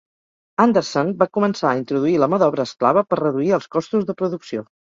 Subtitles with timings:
[0.63, 4.69] Anderson va començar a introduir la ma d'obra esclava per reduir els costos de producció.